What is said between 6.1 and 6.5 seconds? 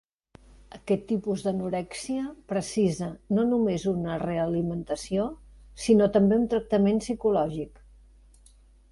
també un